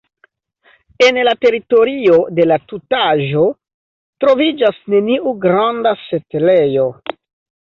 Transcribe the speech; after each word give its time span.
En 1.07 1.19
la 1.27 1.33
teritorio 1.45 2.15
de 2.39 2.47
la 2.53 2.57
tutaĵo 2.71 3.45
troviĝas 4.25 4.81
neniu 4.95 5.35
granda 5.45 5.97
setlejo. 6.09 6.89